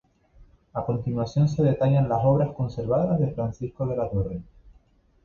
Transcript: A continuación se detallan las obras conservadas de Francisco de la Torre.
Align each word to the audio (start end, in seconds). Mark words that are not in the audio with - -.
A 0.73 0.83
continuación 0.83 1.47
se 1.47 1.61
detallan 1.61 2.09
las 2.09 2.25
obras 2.25 2.55
conservadas 2.55 3.19
de 3.19 3.27
Francisco 3.33 3.85
de 3.85 3.95
la 3.97 4.09
Torre. 4.09 4.41